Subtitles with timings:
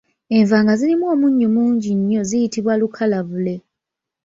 [0.37, 3.55] Enva nga zirimu omunnyo mungi nnyo ziyitibwa Lukalabule